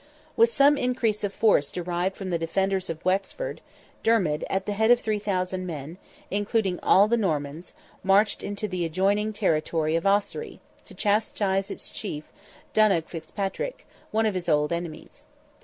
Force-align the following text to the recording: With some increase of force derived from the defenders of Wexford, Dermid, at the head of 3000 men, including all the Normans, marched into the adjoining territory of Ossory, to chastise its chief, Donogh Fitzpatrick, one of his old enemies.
With 0.35 0.51
some 0.51 0.79
increase 0.79 1.23
of 1.23 1.31
force 1.31 1.71
derived 1.71 2.15
from 2.17 2.31
the 2.31 2.39
defenders 2.39 2.89
of 2.89 3.05
Wexford, 3.05 3.61
Dermid, 4.01 4.43
at 4.49 4.65
the 4.65 4.73
head 4.73 4.89
of 4.89 4.99
3000 4.99 5.63
men, 5.63 5.99
including 6.31 6.79
all 6.81 7.07
the 7.07 7.17
Normans, 7.17 7.73
marched 8.03 8.41
into 8.41 8.67
the 8.67 8.83
adjoining 8.83 9.31
territory 9.31 9.95
of 9.95 10.07
Ossory, 10.07 10.59
to 10.85 10.95
chastise 10.95 11.69
its 11.69 11.89
chief, 11.91 12.23
Donogh 12.73 13.09
Fitzpatrick, 13.09 13.85
one 14.09 14.25
of 14.25 14.33
his 14.33 14.49
old 14.49 14.73
enemies. 14.73 15.23